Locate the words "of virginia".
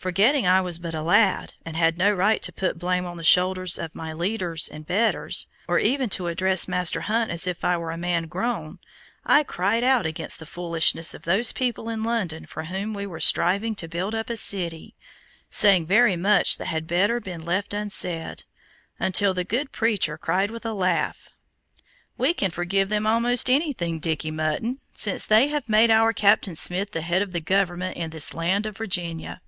28.64-29.40